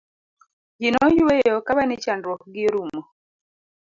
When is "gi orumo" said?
2.53-2.99